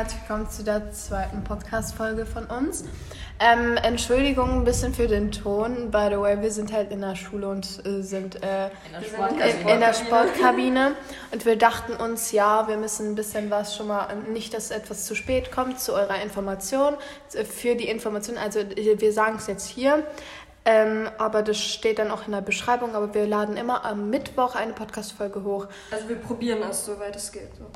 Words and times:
herzlich 0.00 0.22
willkommen 0.22 0.48
zu 0.48 0.64
der 0.64 0.92
zweiten 0.92 1.44
Podcast-Folge 1.44 2.24
von 2.24 2.46
uns. 2.46 2.84
Ähm, 3.38 3.76
Entschuldigung 3.76 4.60
ein 4.60 4.64
bisschen 4.64 4.94
für 4.94 5.06
den 5.06 5.30
Ton. 5.30 5.90
By 5.90 6.08
the 6.10 6.18
way, 6.18 6.40
wir 6.40 6.50
sind 6.50 6.72
halt 6.72 6.90
in 6.90 7.02
der 7.02 7.16
Schule 7.16 7.46
und 7.46 7.84
äh, 7.84 8.00
sind 8.00 8.42
äh, 8.42 8.68
in, 8.68 8.92
der 8.94 9.02
Sportkabine. 9.02 9.60
In, 9.60 9.68
in 9.68 9.80
der 9.80 9.92
Sportkabine. 9.92 10.92
Und 11.32 11.44
wir 11.44 11.56
dachten 11.56 11.92
uns, 11.92 12.32
ja, 12.32 12.66
wir 12.66 12.78
müssen 12.78 13.10
ein 13.10 13.14
bisschen 13.14 13.50
was 13.50 13.76
schon 13.76 13.88
mal, 13.88 14.08
nicht, 14.32 14.54
dass 14.54 14.70
etwas 14.70 15.04
zu 15.04 15.14
spät 15.14 15.52
kommt 15.52 15.78
zu 15.78 15.92
eurer 15.92 16.22
Information, 16.22 16.94
für 17.28 17.74
die 17.74 17.90
Information. 17.90 18.38
Also 18.38 18.60
wir 18.74 19.12
sagen 19.12 19.36
es 19.36 19.48
jetzt 19.48 19.68
hier. 19.68 20.02
Ähm, 20.64 21.10
aber 21.18 21.42
das 21.42 21.58
steht 21.58 21.98
dann 21.98 22.10
auch 22.10 22.24
in 22.24 22.32
der 22.32 22.40
Beschreibung. 22.40 22.94
Aber 22.94 23.12
wir 23.12 23.26
laden 23.26 23.58
immer 23.58 23.84
am 23.84 24.08
Mittwoch 24.08 24.54
eine 24.54 24.72
Podcast-Folge 24.72 25.44
hoch. 25.44 25.66
Also 25.90 26.08
wir 26.08 26.16
probieren 26.16 26.62
es, 26.70 26.86
soweit 26.86 27.14
es 27.16 27.30
geht. 27.30 27.54
So. 27.58 27.66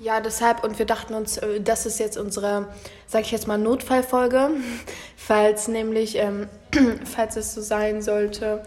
Ja, 0.00 0.20
deshalb 0.20 0.64
und 0.64 0.78
wir 0.78 0.86
dachten 0.86 1.14
uns, 1.14 1.38
äh, 1.38 1.60
das 1.60 1.86
ist 1.86 2.00
jetzt 2.00 2.18
unsere, 2.18 2.66
sag 3.06 3.22
ich 3.22 3.30
jetzt 3.30 3.46
mal, 3.46 3.58
Notfallfolge, 3.58 4.50
falls 5.16 5.68
nämlich, 5.68 6.16
ähm, 6.18 6.48
falls 7.04 7.36
es 7.36 7.54
so 7.54 7.60
sein 7.60 8.02
sollte, 8.02 8.64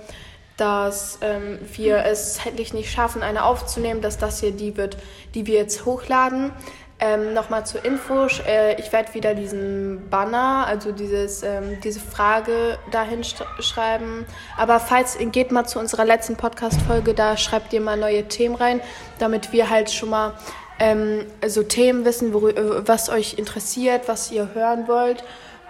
dass 0.55 1.19
ähm, 1.21 1.59
wir 1.73 2.05
es 2.05 2.35
zeitlich 2.35 2.73
nicht 2.73 2.91
schaffen, 2.91 3.21
eine 3.21 3.43
aufzunehmen, 3.43 4.01
dass 4.01 4.17
das 4.17 4.39
hier 4.39 4.51
die 4.51 4.77
wird, 4.77 4.97
die 5.35 5.45
wir 5.45 5.55
jetzt 5.55 5.85
hochladen. 5.85 6.51
Ähm, 6.99 7.35
Nochmal 7.35 7.63
zur 7.63 7.85
Info, 7.85 8.25
äh, 8.47 8.79
ich 8.79 8.91
werde 8.91 9.13
wieder 9.13 9.35
diesen 9.35 10.09
Banner, 10.09 10.65
also 10.65 10.91
dieses, 10.91 11.43
ähm, 11.43 11.79
diese 11.83 11.99
Frage 11.99 12.79
dahin 12.89 13.23
schreiben. 13.23 14.25
Aber 14.57 14.79
falls, 14.79 15.15
geht 15.19 15.51
mal 15.51 15.65
zu 15.65 15.77
unserer 15.77 16.05
letzten 16.05 16.37
Podcast-Folge, 16.37 17.13
da 17.13 17.37
schreibt 17.37 17.71
ihr 17.73 17.81
mal 17.81 17.97
neue 17.97 18.27
Themen 18.27 18.55
rein, 18.55 18.81
damit 19.19 19.51
wir 19.51 19.69
halt 19.69 19.91
schon 19.91 20.09
mal 20.09 20.33
ähm, 20.79 21.25
so 21.47 21.63
Themen 21.63 22.05
wissen, 22.05 22.33
äh, 22.33 22.87
was 22.87 23.09
euch 23.09 23.37
interessiert, 23.37 24.07
was 24.07 24.31
ihr 24.31 24.53
hören 24.53 24.87
wollt. 24.87 25.23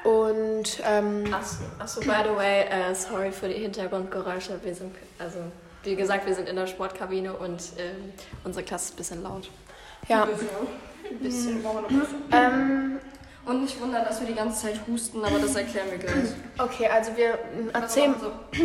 Und 0.04 0.82
ähm, 0.86 1.34
achso, 1.34 1.64
achso, 1.80 2.00
by 2.02 2.24
the 2.24 2.36
way, 2.36 2.66
uh, 2.66 2.94
sorry 2.94 3.32
für 3.32 3.48
die 3.48 3.56
Hintergrundgeräusche. 3.56 4.60
Wir 4.64 4.74
sind, 4.74 4.96
also 5.20 5.40
wie 5.84 5.96
gesagt, 5.96 6.26
wir 6.26 6.36
sind 6.36 6.48
in 6.48 6.56
der 6.56 6.68
Sportkabine 6.68 7.34
und 7.34 7.62
ähm, 7.78 8.14
unsere 8.44 8.64
Klasse 8.64 8.86
ist 8.86 8.94
ein 8.94 8.98
bisschen 8.98 9.24
laut. 9.24 9.50
Ja. 10.08 10.24
Ein 10.24 11.20
bisschen. 11.20 11.62
Mhm. 11.62 12.02
Ähm, 12.32 13.00
und 13.46 13.62
nicht 13.62 13.80
wundern, 13.82 14.04
dass 14.04 14.20
wir 14.20 14.28
die 14.28 14.36
ganze 14.36 14.68
Zeit 14.68 14.80
husten, 14.88 15.24
aber 15.24 15.40
das 15.40 15.56
erklären 15.56 15.88
wir 15.90 15.98
gleich. 15.98 16.32
Okay, 16.58 16.88
also 16.88 17.12
wir 17.16 17.40
erzählen. 17.74 18.16
So. 18.20 18.32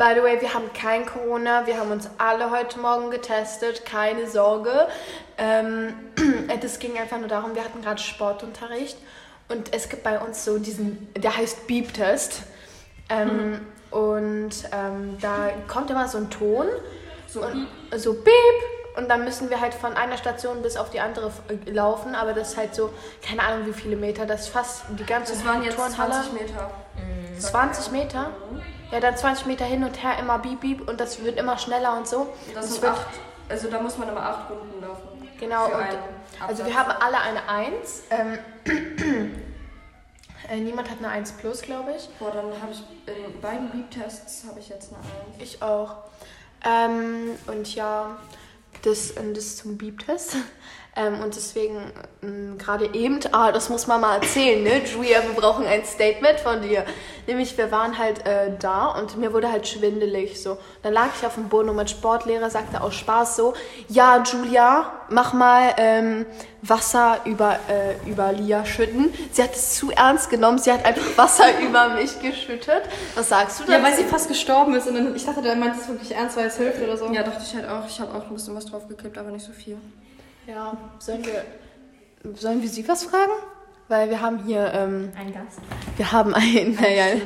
By 0.00 0.14
the 0.14 0.22
way, 0.22 0.40
wir 0.40 0.54
haben 0.54 0.72
kein 0.72 1.04
Corona. 1.04 1.66
Wir 1.66 1.76
haben 1.76 1.90
uns 1.90 2.08
alle 2.16 2.50
heute 2.50 2.78
Morgen 2.78 3.10
getestet. 3.10 3.84
Keine 3.84 4.26
Sorge. 4.26 4.88
Ähm, 5.36 5.92
das 6.62 6.78
ging 6.78 6.96
einfach 6.98 7.18
nur 7.18 7.28
darum, 7.28 7.54
wir 7.54 7.62
hatten 7.62 7.82
gerade 7.82 8.00
Sportunterricht. 8.00 8.96
Und 9.50 9.74
es 9.74 9.90
gibt 9.90 10.02
bei 10.02 10.18
uns 10.18 10.42
so 10.42 10.58
diesen, 10.58 11.12
der 11.12 11.36
heißt 11.36 11.66
Beep-Test. 11.66 12.44
Ähm, 13.10 13.50
mhm. 13.50 13.60
Und 13.90 14.52
ähm, 14.72 15.18
da 15.20 15.50
kommt 15.68 15.90
immer 15.90 16.08
so 16.08 16.16
ein 16.16 16.30
Ton. 16.30 16.64
So, 17.26 17.42
und, 17.42 17.68
so 17.94 18.14
Beep. 18.14 18.32
Und 18.96 19.10
dann 19.10 19.24
müssen 19.24 19.50
wir 19.50 19.60
halt 19.60 19.74
von 19.74 19.92
einer 19.92 20.16
Station 20.16 20.62
bis 20.62 20.78
auf 20.78 20.88
die 20.88 21.00
andere 21.00 21.30
äh, 21.48 21.70
laufen. 21.70 22.14
Aber 22.14 22.32
das 22.32 22.52
ist 22.52 22.56
halt 22.56 22.74
so, 22.74 22.88
keine 23.20 23.42
Ahnung 23.42 23.66
wie 23.66 23.74
viele 23.74 23.96
Meter. 23.96 24.24
Das 24.24 24.44
ist 24.44 24.48
fast 24.48 24.84
die 24.98 25.04
ganze 25.04 25.34
Das 25.34 25.44
waren 25.44 25.62
jetzt 25.62 25.76
Turnhalle. 25.76 26.12
20 26.12 26.32
Meter. 26.32 26.70
20 27.40 27.92
Meter? 27.92 28.30
Ja, 28.90 29.00
dann 29.00 29.16
20 29.16 29.46
Meter 29.46 29.64
hin 29.64 29.84
und 29.84 30.02
her, 30.02 30.18
immer 30.18 30.38
beep, 30.38 30.60
beep 30.60 30.88
und 30.88 31.00
das 31.00 31.22
wird 31.22 31.38
immer 31.38 31.58
schneller 31.58 31.96
und 31.96 32.08
so. 32.08 32.32
Das 32.54 32.74
sind 32.74 32.84
acht, 32.84 33.06
also 33.48 33.70
da 33.70 33.80
muss 33.80 33.96
man 33.98 34.08
immer 34.08 34.22
acht 34.22 34.50
Runden 34.50 34.80
laufen. 34.80 35.08
Genau, 35.38 35.66
und, 35.66 36.46
also 36.46 36.66
wir 36.66 36.78
haben 36.78 36.90
alle 37.00 37.18
eine 37.18 37.48
1. 37.48 38.02
Ähm, 38.10 38.38
äh, 40.50 40.56
niemand 40.56 40.90
hat 40.90 40.98
eine 40.98 41.08
1 41.08 41.32
plus, 41.32 41.62
glaube 41.62 41.94
ich. 41.96 42.08
Boah, 42.18 42.30
dann 42.32 42.46
habe 42.60 42.72
ich 42.72 42.82
in 43.06 43.40
beiden 43.40 43.70
Beep-Tests 43.70 44.44
habe 44.48 44.60
ich 44.60 44.68
jetzt 44.68 44.92
eine 44.92 45.02
1. 45.38 45.42
Ich 45.42 45.62
auch. 45.62 45.96
Ähm, 46.64 47.38
und 47.46 47.74
ja, 47.74 48.18
das, 48.82 49.14
das 49.34 49.56
zum 49.56 49.78
Beep-Test. 49.78 50.36
Ähm, 51.00 51.20
und 51.22 51.34
deswegen 51.34 51.76
ähm, 52.22 52.58
gerade 52.58 52.92
eben, 52.92 53.20
ah, 53.32 53.52
das 53.52 53.70
muss 53.70 53.86
man 53.86 54.00
mal 54.00 54.16
erzählen, 54.16 54.62
ne? 54.62 54.82
Julia, 54.84 55.22
wir 55.22 55.34
brauchen 55.34 55.64
ein 55.66 55.84
Statement 55.84 56.40
von 56.40 56.60
dir. 56.60 56.84
Nämlich, 57.26 57.56
wir 57.56 57.70
waren 57.70 57.96
halt 57.96 58.26
äh, 58.26 58.50
da 58.58 58.88
und 58.88 59.16
mir 59.16 59.32
wurde 59.32 59.50
halt 59.50 59.66
schwindelig 59.66 60.42
so. 60.42 60.58
Dann 60.82 60.92
lag 60.92 61.08
ich 61.18 61.24
auf 61.26 61.34
dem 61.34 61.48
Boden 61.48 61.70
und 61.70 61.76
mein 61.76 61.88
Sportlehrer 61.88 62.50
sagte 62.50 62.82
aus 62.82 62.94
Spaß 62.96 63.36
so, 63.36 63.54
ja, 63.88 64.22
Julia, 64.22 64.92
mach 65.08 65.32
mal 65.32 65.74
ähm, 65.78 66.26
Wasser 66.60 67.20
über, 67.24 67.58
äh, 67.68 68.08
über 68.08 68.32
Lia 68.32 68.66
schütten. 68.66 69.14
Sie 69.32 69.42
hat 69.42 69.54
es 69.54 69.76
zu 69.76 69.90
ernst 69.92 70.28
genommen, 70.28 70.58
sie 70.58 70.72
hat 70.72 70.84
einfach 70.84 71.16
Wasser 71.16 71.46
über 71.62 71.90
mich 71.90 72.20
geschüttet. 72.20 72.82
Was 73.14 73.28
sagst 73.30 73.60
du 73.60 73.64
da? 73.64 73.78
Ja, 73.78 73.82
weil 73.82 73.94
sie 73.94 74.04
fast 74.04 74.28
gestorben 74.28 74.74
ist 74.74 74.86
und 74.86 74.94
dann, 74.94 75.16
ich 75.16 75.24
dachte, 75.24 75.40
der 75.40 75.56
meint 75.56 75.76
es 75.80 75.88
wirklich 75.88 76.12
ernst, 76.14 76.36
weil 76.36 76.46
es 76.46 76.56
hilft 76.58 76.82
oder 76.82 76.96
so. 76.96 77.06
Ja, 77.10 77.22
dachte 77.22 77.42
ich 77.46 77.54
halt 77.54 77.68
auch. 77.68 77.86
Ich 77.86 78.00
habe 78.00 78.12
auch 78.14 78.24
ein 78.26 78.34
bisschen 78.34 78.54
was 78.54 78.66
draufgeklebt, 78.66 79.16
aber 79.16 79.30
nicht 79.30 79.46
so 79.46 79.52
viel. 79.52 79.78
Ja, 80.50 80.76
sollen 80.98 81.24
wir, 81.24 81.44
sollen 82.34 82.60
wir 82.60 82.68
Sie 82.68 82.86
was 82.88 83.04
fragen? 83.04 83.30
Weil 83.86 84.10
wir 84.10 84.20
haben 84.20 84.44
hier. 84.44 84.72
Ähm, 84.74 85.12
ein 85.16 85.32
Gast. 85.32 85.60
Wir 85.96 86.10
haben 86.10 86.34
ein, 86.34 86.76
naja, 86.80 87.20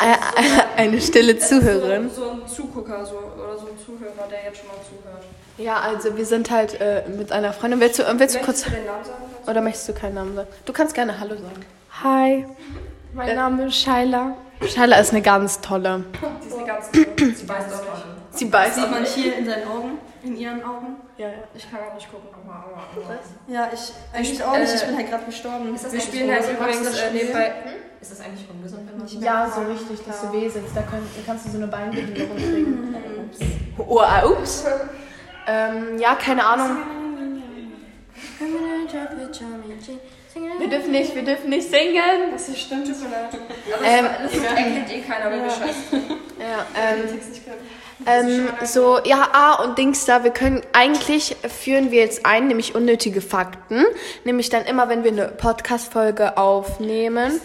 eine, 0.00 0.76
eine 0.76 1.00
stille 1.00 1.38
Zuhörerin. 1.38 2.10
So, 2.10 2.22
so, 2.22 2.30
ein 2.30 2.46
Zugucker 2.48 3.06
so, 3.06 3.16
oder 3.16 3.58
so 3.58 3.66
ein 3.66 3.78
Zuhörer, 3.78 4.28
der 4.28 4.44
jetzt 4.44 4.58
schon 4.58 4.68
mal 4.68 4.74
zuhört. 4.74 5.24
Ja, 5.58 5.80
also 5.80 6.16
wir 6.16 6.26
sind 6.26 6.50
halt 6.50 6.80
äh, 6.80 7.04
mit 7.16 7.30
einer 7.30 7.52
Freundin. 7.52 7.78
Willst 7.78 8.00
du, 8.00 8.02
äh, 8.02 8.18
willst 8.18 8.34
du 8.34 8.40
kurz. 8.40 8.64
Du 8.64 8.70
den 8.70 8.86
Namen 8.86 9.04
sagen? 9.04 9.22
Oder 9.46 9.60
möchtest 9.60 9.88
du 9.88 9.92
keinen 9.92 10.14
Namen 10.14 10.34
sagen? 10.34 10.48
Du 10.64 10.72
kannst 10.72 10.94
gerne 10.94 11.20
Hallo 11.20 11.36
sagen. 11.36 11.64
Hi, 12.02 12.46
mein 13.12 13.28
äh, 13.28 13.34
Name 13.36 13.66
ist 13.66 13.76
Shaila. 13.76 14.36
Shaila 14.66 14.96
ist 14.98 15.12
eine 15.12 15.22
ganz 15.22 15.60
tolle. 15.60 16.04
Sie 16.40 16.48
ist 16.48 16.56
eine 16.56 16.66
ganz 16.66 16.90
tolle. 16.90 17.34
Sie 17.34 17.44
beißt 17.44 17.72
auch 17.72 17.82
nicht. 17.82 18.38
Sie 18.38 18.44
beißt 18.46 18.74
Sieht 18.74 18.90
man 18.90 19.04
hier 19.04 19.36
in 19.36 19.46
seinen 19.46 19.68
Augen, 19.68 19.98
in 20.24 20.36
ihren 20.36 20.62
Augen. 20.62 20.96
Ja, 21.18 21.28
ja. 21.28 21.34
Ich 21.54 21.70
kann 21.70 21.80
gar 21.80 21.94
nicht 21.94 22.10
gucken. 22.10 22.28
Was? 22.44 23.54
Ja, 23.54 23.70
ich 23.72 23.92
eigentlich 24.12 24.42
auch 24.42 24.56
nicht. 24.56 24.74
Ich 24.74 24.84
bin 24.84 24.96
halt 24.96 25.10
gerade 25.10 25.24
gestorben. 25.24 25.78
Wir 25.90 26.00
spielen 26.00 26.30
halt 26.30 26.50
übrigens 26.50 26.98
äh, 26.98 27.10
nebenbei. 27.12 27.46
Hm? 27.46 27.72
Ist 28.00 28.12
das 28.12 28.20
eigentlich 28.20 28.48
ungesund, 28.50 28.88
wenn 28.90 28.98
man 28.98 29.22
Ja, 29.22 29.50
so 29.50 29.62
richtig, 29.62 30.04
dass 30.06 30.20
du 30.22 30.32
weh 30.32 30.48
sitzt. 30.48 30.76
Da 30.76 30.82
könnt, 30.82 31.06
kannst 31.24 31.46
du 31.46 31.50
so 31.50 31.56
eine 31.58 31.68
Beinbehinderung 31.68 32.36
kriegen. 32.36 32.94
ups. 33.30 33.38
Oh, 33.78 34.00
uh, 34.00 34.32
ups. 34.32 34.64
ähm, 35.46 35.98
ja, 35.98 36.14
keine 36.14 36.44
Ahnung. 36.44 36.76
Wir 40.58 40.68
dürfen 40.68 40.90
nicht, 40.90 41.14
wir 41.14 41.24
dürfen 41.24 41.50
nicht 41.50 41.70
singen. 41.70 42.32
Das 42.32 42.48
ist 42.48 42.60
stimmt. 42.60 42.88
Aber 42.88 43.84
ähm, 43.84 44.06
das, 44.22 44.32
das 44.32 44.42
erkennt 44.42 44.92
eh 44.92 45.00
keiner, 45.00 45.30
wenn 45.30 45.42
wir 45.42 45.50
scheißen. 45.50 46.02
Ja, 46.38 46.66
ähm, 46.76 47.08
ähm, 48.06 48.48
so, 48.64 48.98
ja, 49.04 49.28
ah, 49.32 49.62
und 49.62 49.78
Dings 49.78 50.04
da, 50.04 50.24
wir 50.24 50.30
können, 50.30 50.62
eigentlich 50.72 51.36
führen 51.48 51.90
wir 51.90 52.00
jetzt 52.00 52.26
ein, 52.26 52.48
nämlich 52.48 52.74
unnötige 52.74 53.20
Fakten. 53.20 53.84
Nämlich 54.24 54.50
dann 54.50 54.64
immer, 54.64 54.88
wenn 54.88 55.04
wir 55.04 55.12
eine 55.12 55.28
Podcast-Folge 55.28 56.36
aufnehmen, 56.36 57.40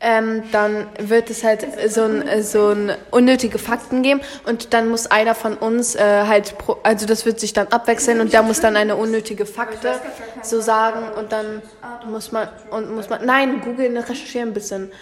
ähm, 0.00 0.44
dann 0.52 0.86
wird 1.00 1.30
es 1.30 1.42
halt 1.42 1.66
so 1.88 2.02
ein, 2.04 2.42
so 2.42 2.68
ein 2.68 2.92
unnötige 3.10 3.58
Fakten 3.58 4.02
geben 4.02 4.20
und 4.46 4.72
dann 4.72 4.88
muss 4.88 5.06
einer 5.06 5.34
von 5.34 5.54
uns 5.54 5.96
äh, 5.96 6.24
halt, 6.26 6.56
pro, 6.58 6.76
also 6.84 7.06
das 7.06 7.26
wird 7.26 7.40
sich 7.40 7.52
dann 7.52 7.68
abwechseln 7.68 8.20
und 8.20 8.32
der 8.32 8.42
muss 8.42 8.60
dann 8.60 8.76
eine 8.76 8.96
unnötige 8.96 9.44
Fakte 9.44 10.00
so 10.42 10.60
sagen 10.60 11.12
und 11.18 11.32
dann 11.32 11.62
muss 12.08 12.30
man, 12.30 12.48
und 12.70 12.94
muss 12.94 13.08
man, 13.08 13.24
nein, 13.26 13.60
googeln, 13.60 13.96
recherchieren 13.96 14.50
ein 14.50 14.54
bisschen. 14.54 14.92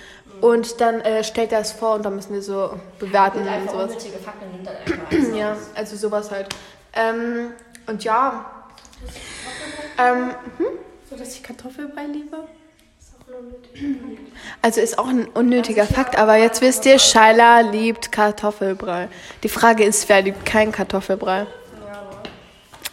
Und 0.41 0.80
dann 0.80 1.00
äh, 1.00 1.24
stellt 1.24 1.52
er 1.52 1.60
es 1.60 1.72
vor 1.72 1.94
und 1.94 2.04
dann 2.04 2.16
müssen 2.16 2.34
wir 2.34 2.42
so 2.42 2.78
bewerten 2.98 3.41
und, 3.41 3.48
und 3.48 3.70
sowas. 3.70 4.06
ja, 5.34 5.56
also 5.74 5.97
sowas 5.97 6.30
halt. 6.30 6.48
Ähm, 6.94 7.53
und 7.86 8.04
ja. 8.04 8.44
Ähm, 9.98 10.34
hm? 10.59 10.66
So, 11.09 11.16
dass 11.16 11.34
ich 11.34 11.42
Kartoffelbrei 11.42 12.04
liebe? 12.06 12.38
Also 14.62 14.80
ist 14.80 14.98
auch 14.98 15.09
ein 15.09 15.27
unnötiger 15.27 15.83
also 15.83 15.94
Fakt, 15.94 16.18
aber 16.18 16.36
jetzt 16.36 16.60
wisst 16.60 16.86
ihr, 16.86 16.98
Shaila 16.98 17.60
liebt 17.60 18.12
Kartoffelbrei. 18.12 19.09
Die 19.42 19.48
Frage 19.48 19.84
ist, 19.84 20.09
wer 20.09 20.22
liebt 20.22 20.44
keinen 20.44 20.72
Kartoffelbrei? 20.72 21.47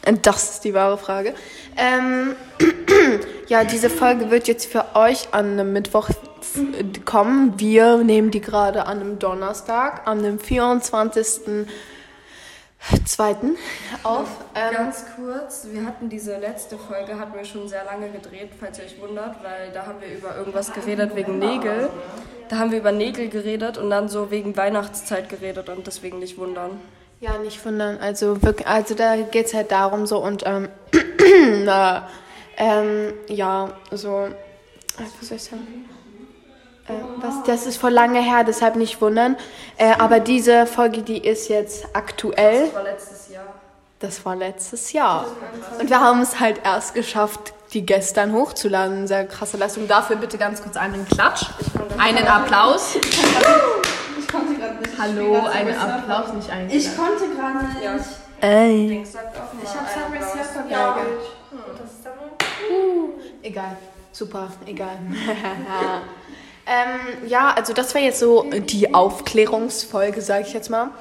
Und 0.06 0.26
das 0.26 0.52
ist 0.52 0.64
die 0.64 0.74
wahre 0.74 0.98
Frage. 0.98 1.34
Ähm, 1.78 2.36
ja, 3.48 3.64
diese 3.64 3.90
Folge 3.90 4.32
wird 4.32 4.48
jetzt 4.48 4.66
für 4.66 4.96
euch 4.96 5.28
an 5.32 5.52
einem 5.54 5.74
Mittwoch 5.74 6.10
kommen. 7.06 7.60
Wir 7.60 7.98
nehmen 7.98 8.32
die 8.32 8.42
gerade 8.42 8.86
an 8.86 9.00
einem 9.00 9.20
Donnerstag, 9.20 10.08
an 10.08 10.24
dem 10.24 10.40
24. 10.40 11.68
Zweiten 13.06 13.56
auf. 14.04 14.28
Ähm, 14.56 14.74
Ganz 14.74 15.06
kurz, 15.16 15.68
wir 15.72 15.86
hatten 15.86 16.10
diese 16.10 16.38
letzte 16.38 16.78
Folge, 16.78 17.18
hatten 17.18 17.34
wir 17.34 17.46
schon 17.46 17.70
sehr 17.70 17.86
lange 17.86 18.10
gedreht, 18.10 18.50
falls 18.60 18.78
ihr 18.78 18.84
euch 18.84 19.00
wundert, 19.00 19.42
weil 19.42 19.72
da 19.74 19.86
haben 19.86 20.02
wir 20.02 20.14
über 20.14 20.36
irgendwas 20.36 20.74
geredet 20.74 21.16
wegen 21.16 21.40
Nägel. 21.40 21.90
Da 22.50 22.58
haben 22.58 22.72
wir 22.72 22.80
über 22.80 22.92
Nägel 22.92 23.30
geredet 23.30 23.78
und 23.78 23.90
dann 23.90 24.10
so 24.10 24.32
wegen 24.32 24.58
Weihnachtszeit 24.58 25.30
geredet 25.30 25.70
und 25.70 25.88
deswegen 25.88 26.20
nicht 26.20 26.38
wundern. 26.38 26.72
Ja, 27.22 27.38
nicht 27.38 27.66
wundern. 27.66 28.00
Also, 28.00 28.44
wirklich, 28.44 28.68
also 28.68 28.96
da 28.96 29.16
geht 29.16 29.46
es 29.46 29.54
halt 29.54 29.72
darum 29.72 30.06
so 30.06 30.22
und 30.22 30.44
ähm, 30.46 30.68
Ähm, 32.58 33.14
ja, 33.28 33.74
so, 33.92 34.26
äh, 34.26 34.32
was 35.20 35.28
soll 35.28 35.38
ich 35.38 35.44
sagen? 35.44 35.90
Äh, 36.88 36.94
was, 37.18 37.44
das 37.44 37.66
ist 37.66 37.78
vor 37.78 37.92
lange 37.92 38.20
her, 38.22 38.44
deshalb 38.44 38.76
nicht 38.76 39.02
wundern. 39.02 39.38
Äh, 39.78 39.94
aber 40.00 40.20
diese 40.20 40.66
Folge, 40.66 41.02
die 41.02 41.18
ist 41.18 41.48
jetzt 41.48 41.86
aktuell. 41.94 42.66
Das 42.66 42.76
war 42.76 42.84
letztes 42.84 43.30
Jahr. 43.30 43.44
Das 44.00 44.26
war 44.26 44.36
letztes 44.36 44.92
Jahr. 44.92 45.26
Und 45.80 45.90
wir 45.90 46.02
haben 46.02 46.22
es 46.22 46.42
halt 46.42 46.60
erst 46.66 46.94
geschafft, 46.94 47.54
die 47.72 47.86
gestern 47.86 48.34
hochzuladen. 48.34 49.08
Sehr 49.08 49.26
krasse 49.26 49.56
Leistung. 49.56 49.88
Dafür 49.88 50.18
bitte 50.18 50.38
ganz 50.38 50.62
kurz 50.62 50.76
einen 50.76 51.08
Klatsch. 51.08 51.46
Einen 51.98 52.28
Applaus. 52.28 52.96
Ich 52.96 54.28
konnte 54.28 54.56
gerade 54.56 54.76
nicht. 54.76 55.00
Hallo, 55.00 55.46
einen 55.46 55.78
Applaus, 55.78 56.34
nicht 56.34 56.50
einen 56.50 56.70
Ich 56.70 56.96
konnte 56.98 57.30
gerade 57.34 57.66
nicht. 57.66 57.82
Ja. 57.82 57.96
Ey. 58.42 59.04
Ich 59.04 59.16
habe 59.16 59.28
einen 59.36 60.22
Subway. 60.22 60.44
Surfer 60.44 60.70
Ja, 60.70 60.94
geholt. 60.96 61.22
Das 61.82 61.92
ist 61.92 62.06
dann 62.06 62.14
Egal. 63.42 63.78
Super, 64.12 64.48
egal. 64.66 64.98
ähm, 66.66 67.28
ja, 67.28 67.54
also 67.54 67.74
das 67.74 67.94
war 67.94 68.02
jetzt 68.02 68.20
so 68.20 68.50
die 68.52 68.94
Aufklärungsfolge, 68.94 70.22
sage 70.22 70.46
ich 70.48 70.54
jetzt 70.54 70.70
mal. 70.70 70.92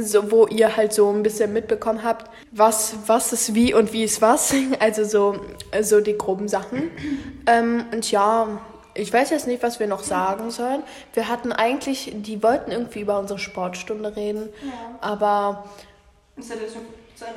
So, 0.00 0.30
wo 0.30 0.46
ihr 0.46 0.76
halt 0.76 0.92
so 0.92 1.10
ein 1.10 1.22
bisschen 1.22 1.52
mitbekommen 1.52 2.02
habt, 2.02 2.30
was, 2.50 2.94
was 3.06 3.32
ist 3.32 3.54
wie 3.54 3.74
und 3.74 3.92
wie 3.92 4.04
ist 4.04 4.22
was. 4.22 4.54
Also 4.80 5.04
so, 5.04 5.40
so 5.82 6.00
die 6.00 6.16
groben 6.16 6.48
Sachen. 6.48 6.90
Ähm, 7.46 7.84
und 7.92 8.10
ja, 8.10 8.60
ich 8.94 9.12
weiß 9.12 9.30
jetzt 9.30 9.46
nicht, 9.46 9.62
was 9.62 9.80
wir 9.80 9.86
noch 9.86 10.02
sagen 10.02 10.50
sollen. 10.50 10.82
Wir 11.14 11.28
hatten 11.28 11.52
eigentlich, 11.52 12.12
die 12.14 12.42
wollten 12.42 12.70
irgendwie 12.70 13.00
über 13.00 13.18
unsere 13.18 13.38
Sportstunde 13.38 14.16
reden, 14.16 14.48
aber 15.00 15.64
Ist 16.36 16.50
ja 16.50 16.56
jetzt 16.56 16.74
schon 16.74 16.82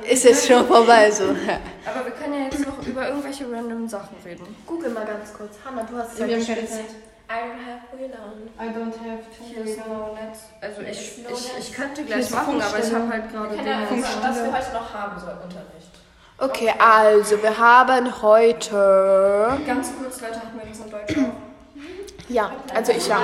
ist 0.08 0.24
jetzt 0.24 0.46
schon 0.46 0.66
vorbei 0.66 1.10
so. 1.10 1.24
Aber 1.86 2.04
wir 2.04 2.12
können 2.12 2.34
ja 2.34 2.40
jetzt 2.46 2.66
noch 2.66 2.84
über 2.84 3.08
irgendwelche 3.08 3.44
random 3.50 3.88
Sachen 3.88 4.16
reden. 4.24 4.44
Google 4.66 4.90
mal 4.90 5.06
ganz 5.06 5.32
kurz. 5.32 5.54
Hanna, 5.64 5.84
du 5.84 5.96
hast 5.96 6.20
haben 6.20 6.28
keine 6.28 6.66
Zeit. 6.66 6.86
I 7.28 7.40
don't 7.40 7.58
have 7.58 7.80
WLAN. 7.92 8.50
I 8.58 8.68
don't 8.68 8.94
have 8.98 9.24
Hier 9.40 9.64
ist 9.64 9.78
no 9.78 10.14
Netz. 10.14 10.44
Also 10.60 10.82
ich, 10.82 11.24
ich, 11.28 11.58
ich 11.58 11.72
könnte 11.72 12.04
gleich 12.04 12.30
machen, 12.30 12.62
aber 12.62 12.78
ich 12.78 12.94
habe 12.94 13.08
halt 13.08 13.32
gerade 13.32 13.58
Ahnung, 13.58 13.88
Dinge. 13.90 14.04
was 14.22 14.36
wir 14.36 14.52
heute 14.52 14.72
noch 14.72 14.94
haben 14.94 15.18
sollen, 15.18 15.38
Unterricht. 15.42 15.90
Okay, 16.38 16.72
also 16.78 17.42
wir 17.42 17.58
haben 17.58 18.22
heute. 18.22 19.58
Ganz 19.66 19.90
kurz, 20.00 20.20
Leute, 20.20 20.36
hatten 20.36 20.56
wir 20.56 20.68
das 20.68 20.78
in 20.78 20.90
Deutsch 20.90 21.16
auch. 21.18 22.28
Ja, 22.28 22.50
also 22.72 22.92
ich 22.92 23.08
ja. 23.08 23.18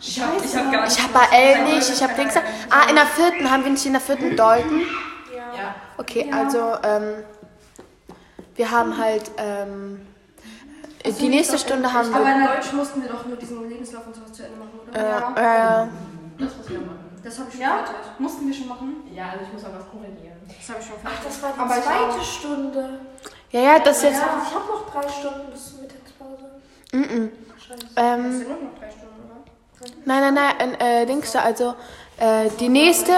Ich 0.00 0.20
habe 0.20 0.44
ich 0.44 0.56
hab 0.56 0.72
gar 0.72 0.84
nicht. 0.84 0.98
Ich 0.98 1.02
habe 1.02 1.12
bei 1.14 1.36
L 1.36 1.64
nicht, 1.64 1.88
ich 1.88 2.02
habe 2.02 2.14
Dings. 2.14 2.34
Ah, 2.36 2.88
in 2.90 2.96
der 2.96 3.06
vierten, 3.06 3.50
haben 3.50 3.64
wir 3.64 3.70
nicht 3.70 3.86
in 3.86 3.92
der 3.92 4.00
vierten 4.02 4.36
Deuten? 4.36 4.82
Ja. 5.34 5.74
Okay, 5.96 6.30
also 6.30 6.74
ähm, 6.82 7.24
wir 8.56 8.70
haben 8.70 8.98
halt. 8.98 9.30
Ähm, 9.38 10.06
die 11.04 11.28
nächste 11.28 11.58
Stunde 11.58 11.92
haben 11.92 12.12
Aber 12.14 12.24
wir. 12.24 12.34
in 12.34 12.44
Deutsch 12.46 12.72
mussten 12.72 13.02
wir 13.02 13.08
doch 13.10 13.24
nur 13.26 13.36
diesen 13.36 13.68
Lebenslauf 13.68 14.06
und 14.06 14.14
sowas 14.16 14.32
zu 14.32 14.42
Ende 14.44 14.56
machen, 14.58 14.80
oder? 14.88 14.98
Äh, 15.36 15.84
äh, 15.84 15.88
Das 16.38 16.56
muss 16.56 16.66
ich 16.70 16.76
machen. 16.80 16.98
Das 17.22 17.38
habe 17.38 17.48
ich 17.48 17.54
schon 17.54 17.62
Ja? 17.62 17.76
fertig. 17.76 17.94
Mussten 18.18 18.46
wir 18.46 18.54
schon 18.54 18.68
machen? 18.68 18.96
Ja, 19.14 19.24
also 19.30 19.44
ich 19.46 19.52
muss 19.52 19.62
noch 19.62 19.74
was 19.74 19.88
korrigieren. 19.90 20.36
Das 20.46 20.68
habe 20.68 20.80
ich 20.80 20.86
schon 20.86 20.96
Ach, 21.04 21.10
fertig. 21.10 21.24
das 21.26 21.42
war 21.42 21.52
die 21.52 21.60
Aber 21.60 21.74
zweite 21.82 22.20
auch. 22.20 22.22
Stunde. 22.22 23.00
ja, 23.50 23.60
ja, 23.60 23.78
das 23.78 24.02
jetzt. 24.02 24.20
Ja, 24.20 24.42
ich 24.46 24.54
habe 24.54 24.64
noch 24.66 24.90
drei 24.92 25.08
Stunden 25.08 25.50
bis 25.52 25.70
zur 25.70 25.80
Mittagspause. 25.80 26.44
Mm 26.92 27.02
-mm. 27.02 27.30
Scheiße. 27.58 27.86
Das 27.94 28.04
Ähm, 28.04 28.32
sind 28.32 28.48
nur 28.48 28.58
noch 28.58 28.78
drei 28.78 28.90
Stunden, 28.90 29.20
oder? 29.24 29.92
nein, 30.04 30.34
nein, 30.34 30.54
nein, 30.58 30.80
äh, 30.80 31.06
Dings 31.06 31.32
da, 31.32 31.40
also 31.40 31.74
äh, 32.18 32.48
die 32.60 32.68
nächste. 32.68 33.12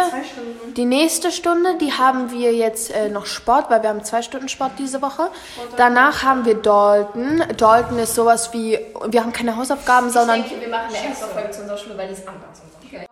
Die 0.77 0.85
nächste 0.85 1.31
Stunde, 1.33 1.79
die 1.79 1.93
haben 1.93 2.31
wir 2.31 2.53
jetzt 2.53 2.95
äh, 2.95 3.09
noch 3.09 3.25
Sport, 3.25 3.71
weil 3.71 3.83
wir 3.83 3.89
haben 3.89 4.05
zwei 4.05 4.21
Stunden 4.21 4.49
Sport 4.49 4.73
diese 4.79 5.01
Woche. 5.01 5.31
Danach 5.79 6.23
haben 6.23 6.45
wir 6.45 6.55
Dalton. 6.55 7.43
Dalton 7.57 7.99
ist 7.99 8.15
sowas 8.15 8.53
wie, 8.53 8.79
wir 9.09 9.23
haben 9.23 9.33
keine 9.33 9.57
Hausaufgaben, 9.57 10.11
sondern 10.11 10.41
Ich 10.41 10.49
denke, 10.49 10.67
wir 10.67 10.71
machen 10.71 10.95
eine 10.95 11.09
extra 11.09 11.29
Folge 11.29 11.51
zu 11.51 11.61
unserer 11.63 11.79
Schule, 11.79 11.97
weil 11.97 12.09
die 12.09 12.13
ist 12.13 12.29
anders. 12.29 12.63
Okay. 12.85 13.07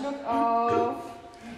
Schluck 0.00 0.14
auf. 0.28 0.94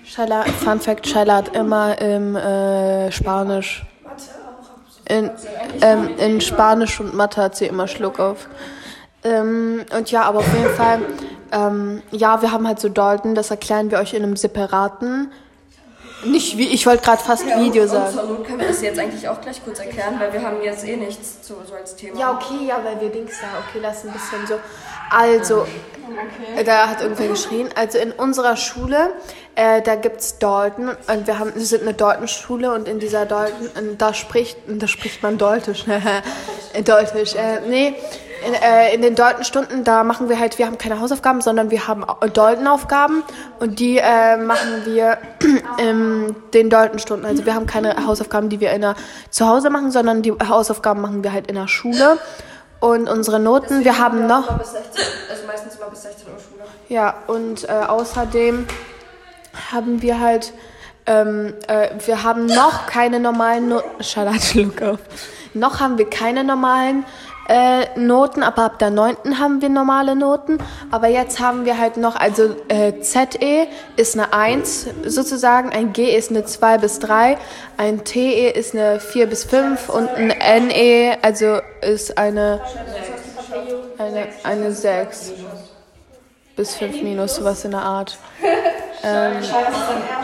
Shaila, 0.05 0.43
Fun 0.45 0.81
Fact, 0.81 1.07
Shaila 1.07 1.37
hat 1.37 1.55
immer 1.55 2.01
im 2.01 2.35
äh, 2.35 3.13
Spanisch, 3.13 3.85
in, 5.09 5.31
ähm, 5.83 6.11
in 6.19 6.41
Spanisch 6.41 6.99
und 6.99 7.15
Mathe 7.15 7.43
hat 7.43 7.57
sie 7.57 7.67
immer 7.67 7.87
Schluck 7.87 8.19
auf. 8.19 8.49
Ähm, 9.23 9.85
und 9.97 10.11
ja, 10.11 10.23
aber 10.23 10.39
auf 10.39 10.55
jeden 10.57 10.75
Fall, 10.75 11.01
ähm, 11.52 12.02
ja, 12.11 12.43
wir 12.43 12.52
haben 12.52 12.67
halt 12.67 12.81
so 12.81 12.88
Dalton, 12.88 13.35
das 13.35 13.50
erklären 13.50 13.91
wir 13.91 13.99
euch 13.99 14.14
in 14.14 14.23
einem 14.23 14.37
separaten, 14.37 15.31
nicht 16.25 16.58
wie, 16.58 16.69
ich 16.69 16.87
wollte 16.87 17.02
gerade 17.02 17.23
fast 17.23 17.47
Video 17.47 17.85
Und 17.85 17.88
sagen. 17.88 18.12
zur 18.12 18.25
Not 18.25 18.44
können 18.44 18.61
wir 18.61 18.69
das 18.69 18.82
jetzt 18.82 18.99
eigentlich 18.99 19.26
auch 19.26 19.41
gleich 19.41 19.64
kurz 19.64 19.79
erklären, 19.79 20.20
weil 20.20 20.32
wir 20.32 20.43
haben 20.43 20.62
jetzt 20.62 20.87
eh 20.87 20.97
nichts 20.97 21.43
zu, 21.43 21.55
so 21.67 21.75
als 21.75 21.97
Thema. 21.97 22.19
Ja, 22.19 22.32
okay, 22.32 22.67
ja, 22.67 22.81
weil 22.85 23.00
wir 23.00 23.08
Dings 23.08 23.32
da, 23.41 23.47
okay, 23.58 23.79
lass 23.81 24.05
ein 24.05 24.12
bisschen 24.12 24.47
so. 24.47 24.55
Also, 25.11 25.67
äh, 26.56 26.62
da 26.62 26.88
hat 26.88 27.00
irgendwer 27.00 27.29
geschrien. 27.29 27.70
Also 27.75 27.99
in 27.99 28.12
unserer 28.12 28.56
Schule, 28.56 29.12
äh, 29.55 29.81
da 29.81 29.94
gibt's 29.94 30.38
Dalton 30.38 30.91
und 30.91 31.26
wir 31.26 31.38
haben, 31.38 31.55
wir 31.55 31.64
sind 31.64 31.82
eine 31.82 31.94
Dalton-Schule 31.94 32.73
und 32.75 32.87
in 32.87 32.99
dieser 32.99 33.25
Dalton, 33.25 33.70
und 33.79 34.03
da 34.03 34.12
spricht, 34.12 34.58
da 34.67 34.87
spricht 34.87 35.23
man 35.23 35.38
Daltisch. 35.38 35.87
Daltisch, 36.85 37.35
äh, 37.35 37.61
nee. 37.67 37.94
In, 38.47 38.55
äh, 38.55 38.95
in 38.95 39.03
den 39.03 39.15
Dalton-Stunden, 39.15 39.85
da 39.85 40.03
machen 40.03 40.29
wir 40.29 40.39
halt, 40.39 40.59
wir 40.59 40.67
haben 40.67 40.79
keine 40.79 41.01
Hausaufgaben, 41.01 41.41
sondern 41.41 41.71
wir 41.71 41.87
haben 41.87 42.05
Dalton-Aufgaben 42.33 43.23
und 43.59 43.79
die 43.79 43.99
äh, 43.99 44.37
machen 44.37 44.85
wir 44.85 45.19
in 45.79 46.35
den 46.55 46.71
Dalton-Stunden. 46.71 47.27
Also 47.27 47.45
wir 47.45 47.55
haben 47.55 47.67
keine 47.67 48.07
Hausaufgaben, 48.07 48.49
die 48.49 48.61
wir 48.61 48.71
in 48.73 48.81
der, 48.81 48.95
zu 49.31 49.47
Hause 49.47 49.69
machen, 49.69 49.91
sondern 49.91 50.23
die 50.23 50.33
Hausaufgaben 50.33 51.01
machen 51.01 51.23
wir 51.23 51.33
halt 51.33 51.49
in 51.49 51.57
der 51.57 51.69
Schule. 51.69 52.19
Und 52.81 53.09
unsere 53.11 53.39
Noten, 53.39 53.85
wir 53.85 53.99
haben 53.99 54.27
noch, 54.27 54.49
Immer 54.49 54.59
bis 54.59 54.73
16, 54.73 55.05
also 55.31 55.47
meistens 55.47 55.77
immer 55.77 55.91
bis 55.91 56.03
16 56.03 56.27
Uhr 56.29 56.39
Schule. 56.41 56.65
ja, 56.89 57.15
und 57.27 57.69
äh, 57.69 57.73
außerdem 57.73 58.67
haben 59.71 60.01
wir 60.01 60.19
halt, 60.19 60.55
ähm, 61.05 61.55
äh, 61.69 61.89
wir 62.07 62.23
haben 62.23 62.47
noch 62.47 62.87
keine 62.87 63.21
normalen 63.21 63.69
Noten. 63.69 64.03
Charlotte, 64.03 64.63
look 64.63 64.81
auf. 64.81 64.99
Noch 65.53 65.81
haben 65.81 65.99
wir 65.99 66.09
keine 66.09 66.43
normalen 66.43 67.05
äh, 67.50 67.99
Noten, 67.99 68.44
aber 68.44 68.62
ab 68.62 68.79
der 68.79 68.91
9. 68.91 69.41
haben 69.41 69.61
wir 69.61 69.69
normale 69.69 70.14
Noten. 70.14 70.58
Aber 70.93 71.08
jetzt 71.08 71.41
haben 71.41 71.64
wir 71.64 71.79
halt 71.79 71.97
noch, 71.97 72.14
also 72.14 72.55
äh, 72.69 73.00
ZE 73.00 73.67
ist 73.97 74.17
eine 74.17 74.32
1 74.32 74.86
sozusagen, 75.05 75.70
ein 75.70 75.93
G 75.93 76.17
ist 76.17 76.31
eine 76.31 76.44
2 76.44 76.79
bis 76.79 77.01
3, 77.01 77.36
ein 77.77 78.05
TE 78.05 78.51
ist 78.51 78.75
eine 78.75 79.01
4 79.01 79.27
bis 79.27 79.44
5 79.44 79.89
und 79.89 80.08
ein 80.08 80.29
NE, 80.69 81.19
also 81.22 81.58
ist 81.81 82.17
eine, 82.17 82.60
eine, 83.98 84.29
eine 84.44 84.72
6 84.72 85.32
bis 86.55 86.77
5 86.77 87.03
minus, 87.03 87.34
sowas 87.36 87.65
in 87.65 87.72
der 87.72 87.82
Art. 87.82 88.17
Ähm, 89.03 89.36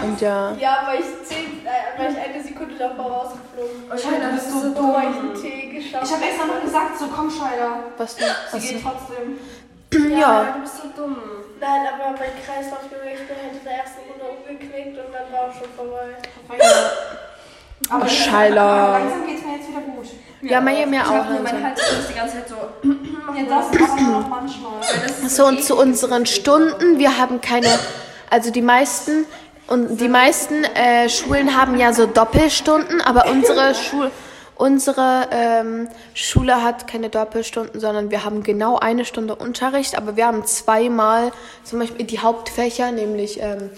und 0.04 0.20
ja. 0.20 0.54
Ja, 0.60 0.82
weil 0.86 1.00
ich, 1.00 1.06
zehn, 1.26 1.64
äh, 1.64 1.98
weil 1.98 2.12
ich 2.12 2.18
eine 2.18 2.42
Sekunde 2.42 2.65
davor 2.78 3.06
rausgeflogen 3.10 3.80
bin. 3.82 3.90
Oh, 3.90 3.96
Scheiße, 3.96 4.32
bist 4.34 4.50
so 4.52 4.58
So, 4.60 4.96
ich 5.00 5.18
einen 5.18 5.34
Tee 5.34 5.66
geschafft 5.78 6.04
Ich 6.06 6.12
habe 6.12 6.24
extra 6.24 6.46
noch 6.46 6.60
gesagt, 6.62 6.98
so 6.98 7.06
komm 7.08 7.30
Scheider. 7.30 7.70
Was 7.96 8.16
denn? 8.16 8.28
Sie 8.52 8.68
geht 8.68 8.82
trotzdem. 8.82 9.38
Ja. 10.18 10.52
Du 10.54 10.60
bist 10.60 10.76
so 10.82 10.88
dumm. 10.96 11.16
Nein, 11.60 11.80
aber 11.88 12.10
mein 12.12 12.32
Kreislaufgewicht 12.44 13.22
hätte 13.28 13.56
in 13.56 13.64
der 13.64 13.72
ersten 13.80 14.00
Runde 14.08 14.24
umgeknickt 14.36 14.98
und 14.98 15.12
dann 15.14 15.32
war 15.32 15.48
auch 15.48 15.54
schon 15.54 15.70
vorbei. 15.76 16.16
Aber 17.90 18.04
Oh, 18.04 18.08
Scheiler. 18.08 18.98
langsam 18.98 19.26
geht's 19.26 19.44
mir 19.44 19.56
jetzt 19.56 19.68
wieder 19.68 19.80
gut. 19.80 20.06
Ja, 20.42 20.60
mir, 20.60 20.86
mir 20.86 21.00
Ich 21.00 21.06
auch. 21.06 21.12
hab 21.14 21.28
Also. 21.30 21.42
mein 21.42 21.64
Hals 21.64 21.80
ist 21.80 22.10
die 22.10 22.14
ganze 22.14 22.34
Zeit 22.36 22.48
so. 22.48 22.56
Jetzt 23.36 23.50
das 23.50 24.00
noch 24.00 24.28
manchmal. 24.28 24.72
So, 25.28 25.46
und 25.46 25.62
zu 25.62 25.76
unseren 25.76 26.24
Stunden, 26.26 26.98
wir 26.98 27.18
haben 27.18 27.40
keine, 27.40 27.68
also 28.30 28.50
die 28.50 28.62
meisten, 28.62 29.26
und 29.66 30.00
die 30.00 30.08
meisten 30.08 30.64
äh, 30.64 31.08
Schulen 31.08 31.56
haben 31.56 31.78
ja 31.78 31.92
so 31.92 32.06
Doppelstunden, 32.06 33.00
aber 33.00 33.28
unsere 33.30 33.74
Schule, 33.74 34.10
unsere 34.54 35.28
ähm, 35.32 35.88
Schule 36.14 36.62
hat 36.62 36.86
keine 36.86 37.08
Doppelstunden, 37.08 37.80
sondern 37.80 38.10
wir 38.10 38.24
haben 38.24 38.42
genau 38.42 38.78
eine 38.78 39.04
Stunde 39.04 39.34
Unterricht, 39.34 39.96
aber 39.96 40.16
wir 40.16 40.26
haben 40.26 40.44
zweimal 40.46 41.32
zum 41.64 41.80
Beispiel 41.80 42.06
die 42.06 42.20
Hauptfächer, 42.20 42.92
nämlich 42.92 43.40
ähm, 43.42 43.70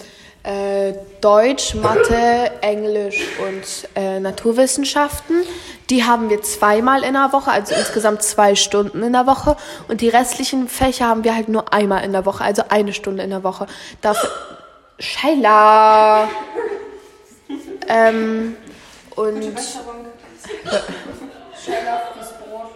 äh, 0.43 0.93
Deutsch, 1.21 1.75
Mathe, 1.75 2.51
Englisch 2.61 3.21
und 3.47 3.89
äh, 3.95 4.19
Naturwissenschaften. 4.19 5.43
Die 5.89 6.03
haben 6.03 6.29
wir 6.29 6.41
zweimal 6.43 7.03
in 7.03 7.13
der 7.13 7.33
Woche, 7.33 7.51
also 7.51 7.73
insgesamt 7.75 8.21
zwei 8.21 8.55
Stunden 8.55 9.03
in 9.03 9.13
der 9.13 9.25
Woche. 9.27 9.57
Und 9.87 10.01
die 10.01 10.09
restlichen 10.09 10.67
Fächer 10.67 11.07
haben 11.07 11.23
wir 11.23 11.35
halt 11.35 11.49
nur 11.49 11.73
einmal 11.73 12.03
in 12.03 12.13
der 12.13 12.25
Woche, 12.25 12.43
also 12.43 12.63
eine 12.69 12.93
Stunde 12.93 13.23
in 13.23 13.31
der 13.31 13.43
Woche. 13.43 13.65
Dafür. 14.01 14.29
Scheila! 14.99 16.29
ähm, 17.87 18.55
und 19.15 19.43
Scheiler 21.65 22.01
frisst 22.13 22.35
Brot. 22.39 22.71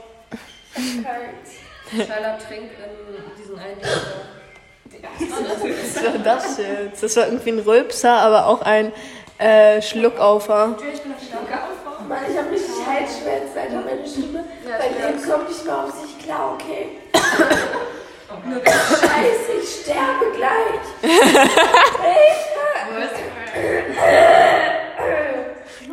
Scheiler 2.08 2.40
trinkt 2.40 2.74
in 2.80 3.38
diesen 3.38 3.60
einen 3.60 3.82
was 5.20 6.04
war 6.04 6.18
das 6.24 6.58
jetzt? 6.58 7.04
Das 7.04 7.16
war 7.16 7.26
irgendwie 7.28 7.52
ein 7.52 7.60
Rülpser, 7.60 8.14
aber 8.14 8.48
auch 8.48 8.62
ein 8.62 8.92
äh, 9.38 9.82
Schluckaufer. 9.82 10.76
Weil 12.08 12.32
ich 12.32 12.38
habe 12.38 12.50
mich 12.50 12.62
Leben 14.90 15.32
kommt 15.32 15.50
nicht 15.50 15.66
mehr 15.66 15.84
auf 15.84 15.92
sich 15.92 16.20
klar, 16.20 16.54
okay? 16.54 16.93
Scheiße, 18.62 19.52
ich 19.62 19.70
sterbe 19.84 20.32
gleich. 20.36 20.84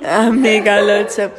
Ah, 0.03 0.31
mega, 0.31 0.81
Leute. 0.81 1.31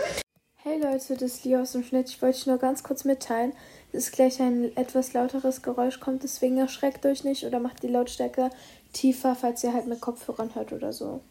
Hey 0.64 0.80
Leute, 0.80 1.16
das 1.16 1.24
ist 1.24 1.44
Lia 1.44 1.62
aus 1.62 1.74
dem 1.74 1.84
Schnitt. 1.84 2.10
Ich 2.10 2.22
wollte 2.22 2.38
euch 2.38 2.46
nur 2.46 2.58
ganz 2.58 2.84
kurz 2.84 3.04
mitteilen, 3.04 3.52
dass 3.92 4.12
gleich 4.12 4.40
ein 4.40 4.72
etwas 4.78 5.12
lauteres 5.12 5.62
Geräusch 5.62 6.00
kommt, 6.00 6.24
deswegen 6.24 6.58
erschreckt 6.58 7.06
euch 7.06 7.24
nicht 7.24 7.44
oder 7.46 7.60
macht 7.60 7.84
die 7.84 7.88
Lautstärke 7.88 8.50
tiefer, 8.94 9.36
falls 9.36 9.64
ihr 9.64 9.74
halt 9.74 9.88
mit 9.88 10.00
Kopfhörern 10.00 10.56
hört 10.56 10.72
oder 10.72 10.94
so. 10.94 11.22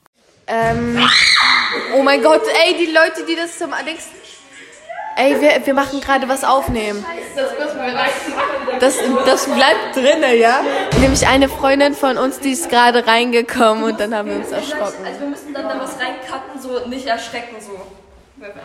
Ähm, 0.49 1.01
oh 1.97 2.03
mein 2.03 2.23
Gott, 2.23 2.43
ey, 2.67 2.77
die 2.77 2.93
Leute, 2.93 3.25
die 3.27 3.37
das 3.37 3.57
zum 3.57 3.73
Alex. 3.73 4.09
Ey, 5.17 5.41
wir, 5.41 5.67
wir 5.67 5.75
machen 5.75 6.01
gerade 6.01 6.29
was 6.29 6.45
aufnehmen. 6.45 7.05
Das, 8.79 8.97
das 9.27 9.45
bleibt 9.47 9.95
drinne, 9.95 10.35
ja? 10.37 10.61
Nämlich 11.01 11.27
eine 11.27 11.49
Freundin 11.49 11.95
von 11.95 12.17
uns, 12.17 12.39
die 12.41 12.53
ist 12.53 12.71
gerade 12.71 13.07
reingekommen 13.07 13.85
und 13.85 14.01
dann 14.01 14.15
haben 14.15 14.29
wir 14.29 14.37
uns 14.37 14.51
erschrocken. 14.51 15.05
Also 15.05 15.21
wir 15.21 15.29
müssen 15.29 15.53
dann 15.53 15.69
da 15.69 15.79
was 15.81 15.97
reincutten, 15.99 16.61
so 16.61 16.89
nicht 16.89 17.07
erschrecken 17.07 17.57
so. 17.61 17.79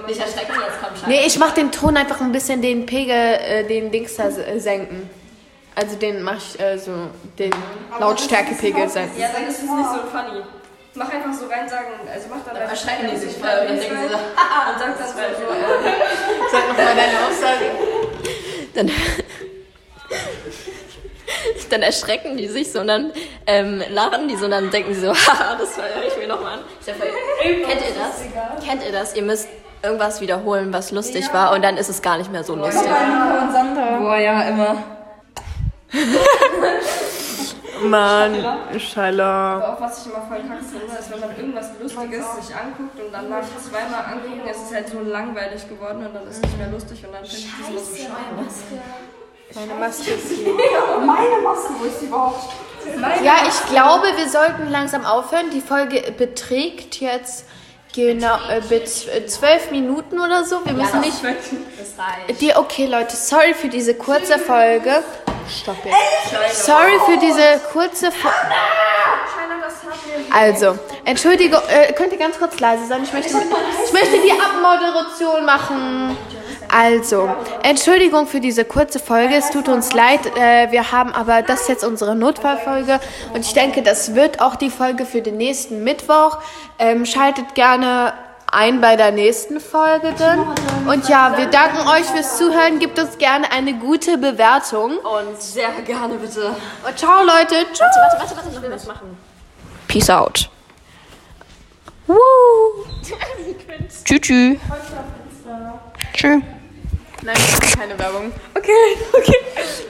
Nicht 0.08 0.22
erschrecken, 0.22 0.54
jetzt 0.54 0.80
komm 0.82 0.96
schon. 0.96 1.10
Nee, 1.10 1.24
ich 1.26 1.38
mach 1.38 1.52
den 1.52 1.72
Ton 1.72 1.98
einfach 1.98 2.22
ein 2.22 2.32
bisschen 2.32 2.62
den 2.62 2.86
Pegel, 2.86 3.16
äh, 3.16 3.64
den 3.66 3.92
Dings 3.92 4.16
da 4.16 4.30
äh, 4.30 4.58
senken. 4.58 5.10
Also 5.76 5.98
den 5.98 6.24
mach 6.24 6.38
ich 6.38 6.58
äh, 6.58 6.78
so, 6.78 6.92
den 7.38 7.52
Lautstärkepegel 8.00 8.88
senken. 8.88 9.20
Ja, 9.20 9.28
dann 9.34 9.44
ist 9.48 9.58
es 9.58 9.64
nicht 9.64 9.90
so 9.90 10.08
funny. 10.10 10.42
Mach 10.98 11.10
einfach 11.12 11.34
so 11.34 11.48
rein, 11.48 11.68
sagen, 11.68 11.88
also 12.14 12.28
mach 12.30 12.46
dann 12.46 12.56
erschrecken 12.70 13.10
die 13.12 13.18
sich 13.18 13.34
voll 13.38 13.50
und 13.50 13.68
dann 13.70 13.80
denken 13.80 13.98
sie 13.98 14.08
so, 14.08 14.16
und 14.16 14.22
sag 14.80 14.96
dann 14.98 14.98
so, 14.98 15.14
so 15.14 15.54
äh, 15.54 15.92
Sag 16.52 16.68
nochmal 16.70 16.96
deine 16.96 17.18
Aussage. 17.28 17.66
dann, 18.74 18.92
dann 21.70 21.82
erschrecken 21.82 22.38
die 22.38 22.48
sich 22.48 22.72
so 22.72 22.80
und 22.80 22.88
dann 22.88 23.12
ähm, 23.46 23.84
lachen 23.90 24.28
die 24.30 24.36
so 24.38 24.46
und 24.46 24.52
dann 24.52 24.72
denken 24.72 24.94
sie 24.94 25.02
so, 25.02 25.14
haha, 25.14 25.56
das 25.60 25.76
höre 25.78 26.08
ich 26.08 26.18
mir 26.18 26.28
nochmal 26.28 26.54
an. 26.54 26.60
Ist 26.80 26.88
ja 26.88 26.94
voll- 26.94 27.08
Kennt 27.42 27.82
ihr 27.82 27.96
das? 27.96 28.66
Kennt 28.66 28.84
ihr 28.86 28.92
das? 28.94 29.16
Ihr 29.16 29.24
müsst 29.24 29.50
irgendwas 29.84 30.22
wiederholen, 30.22 30.72
was 30.72 30.92
lustig 30.92 31.32
war 31.34 31.52
und 31.54 31.62
dann 31.62 31.76
ist 31.78 31.90
es 31.90 32.02
gar 32.02 32.18
nicht 32.18 32.32
mehr 32.32 32.44
so 32.46 32.56
lustig. 32.56 32.88
boah, 32.88 34.18
ja, 34.18 34.42
immer. 34.44 34.78
Mann, 37.84 38.36
Scheiße. 38.78 39.24
Aber 39.24 39.74
auch 39.74 39.82
was 39.82 40.02
ich 40.06 40.12
immer 40.12 40.26
voll 40.28 40.38
kacke 40.48 40.64
finde, 40.64 40.98
ist, 40.98 41.12
wenn 41.12 41.20
man 41.20 41.36
irgendwas 41.38 41.70
Lustiges 41.82 42.26
sich 42.36 42.56
anguckt 42.56 43.00
und 43.00 43.12
dann 43.12 43.30
nach 43.30 43.44
zweimal 43.44 44.06
angucken, 44.14 44.48
ist 44.50 44.68
es 44.68 44.74
halt 44.74 44.90
so 44.90 45.00
langweilig 45.02 45.68
geworden 45.68 46.06
und 46.06 46.14
dann 46.14 46.28
ist 46.28 46.38
es 46.38 46.42
nicht 46.42 46.58
mehr 46.58 46.70
lustig 46.70 47.06
und 47.06 47.14
dann 47.14 47.26
finde 47.26 47.38
ich 47.38 47.52
das 47.60 47.70
immer 47.70 47.80
so 47.80 47.96
schade. 47.96 48.82
Meine 49.56 49.74
Maske 49.80 50.12
ist 50.12 50.28
hier. 50.30 50.54
Meine 51.06 51.42
Maske, 51.42 51.74
wo 51.80 51.86
ist 51.86 52.02
die 52.02 52.06
überhaupt? 52.06 52.50
Ja, 53.24 53.36
ich 53.48 53.72
glaube, 53.72 54.08
wir 54.18 54.30
sollten 54.30 54.70
langsam 54.70 55.06
aufhören. 55.06 55.50
Die 55.52 55.62
Folge 55.62 56.12
beträgt 56.18 57.00
jetzt 57.00 57.46
genau 57.94 58.38
äh, 58.50 58.58
äh, 58.58 59.26
zwölf 59.26 59.72
Minuten 59.72 60.20
oder 60.20 60.44
so. 60.44 60.66
Wir 60.66 60.74
müssen 60.74 61.00
nicht. 61.00 61.24
Das 61.24 61.98
reicht. 61.98 62.42
Die, 62.42 62.56
okay, 62.56 62.88
Leute, 62.88 63.16
sorry 63.16 63.54
für 63.54 63.70
diese 63.70 63.96
kurze 63.96 64.38
Folge. 64.38 65.04
Stopp 65.50 65.78
jetzt. 65.86 66.66
Sorry 66.66 67.00
für 67.06 67.18
diese 67.18 67.62
kurze 67.72 68.12
Folge. 68.12 68.36
Also, 70.32 70.78
Entschuldigung, 71.06 71.62
äh, 71.70 71.94
könnt 71.94 72.12
ihr 72.12 72.18
ganz 72.18 72.38
kurz 72.38 72.60
leise 72.60 72.88
sein? 72.88 73.04
Ich 73.04 73.14
möchte, 73.14 73.30
ich 73.30 73.94
möchte 73.94 74.22
die 74.22 74.32
Abmoderation 74.32 75.46
machen. 75.46 76.18
Also, 76.68 77.30
Entschuldigung 77.64 78.28
für 78.28 78.40
diese 78.40 78.66
kurze 78.66 79.00
Folge. 79.00 79.36
Es 79.36 79.50
tut 79.50 79.70
uns 79.70 79.94
leid. 79.94 80.20
Äh, 80.36 80.72
wir 80.72 80.92
haben 80.92 81.14
aber 81.14 81.42
das 81.42 81.62
ist 81.62 81.70
jetzt 81.70 81.84
unsere 81.86 82.16
Notfallfolge. 82.16 83.00
Und 83.34 83.46
ich 83.46 83.54
denke, 83.54 83.82
das 83.82 84.16
wird 84.16 84.42
auch 84.42 84.56
die 84.56 84.70
Folge 84.70 85.06
für 85.06 85.22
den 85.22 85.38
nächsten 85.38 85.84
Mittwoch. 85.84 86.40
Ähm, 86.80 87.06
schaltet 87.06 87.56
gerne 87.56 88.14
ein 88.56 88.82
bei 88.82 88.96
der 88.96 89.12
nächsten 89.12 89.60
Folge 89.60 90.14
dann. 90.18 90.48
Und 90.88 91.08
ja, 91.10 91.38
wir 91.38 91.48
danken 91.48 91.88
euch 91.88 92.06
fürs 92.06 92.38
Zuhören. 92.38 92.80
Gebt 92.80 92.98
uns 92.98 93.18
gerne 93.18 93.52
eine 93.52 93.74
gute 93.74 94.18
Bewertung. 94.18 94.98
Und 94.98 95.42
sehr 95.42 95.72
gerne 95.86 96.16
bitte. 96.16 96.56
Und 96.88 96.98
ciao, 96.98 97.24
Leute. 97.24 97.66
Tschüss. 97.74 97.80
Warte, 97.80 98.20
warte, 98.20 98.36
warte, 98.38 98.50
ich 98.54 98.62
will 98.62 98.72
was 98.72 98.88
machen. 98.88 99.18
Peace 99.88 100.10
out. 100.10 100.50
Woo. 102.08 102.16
Tschüss. 103.04 104.04
Tschüss. 104.04 104.58
Tschüss. 106.14 106.42
Nein, 107.24 107.36
keine 107.76 107.98
Werbung. 107.98 108.32
Okay, 108.54 108.72
okay. 109.14 109.38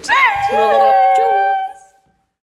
Tschüss. 0.02 0.12